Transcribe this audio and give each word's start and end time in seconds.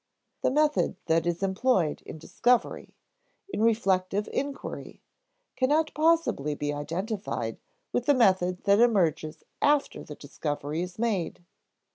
(See 0.41 0.49
p. 0.49 0.55
60.) 0.55 0.55
The 0.55 0.55
method 0.55 0.95
that 1.05 1.27
is 1.27 1.43
employed 1.43 2.01
in 2.07 2.17
discovery, 2.17 2.95
in 3.53 3.61
reflective 3.61 4.27
inquiry, 4.33 4.99
cannot 5.55 5.93
possibly 5.93 6.55
be 6.55 6.73
identified 6.73 7.59
with 7.91 8.07
the 8.07 8.15
method 8.15 8.63
that 8.63 8.79
emerges 8.79 9.43
after 9.61 10.03
the 10.03 10.15
discovery 10.15 10.81
is 10.81 10.97
made. 10.97 11.43